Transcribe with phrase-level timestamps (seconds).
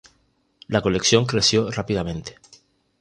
[0.67, 2.35] La colección creció rápidamente.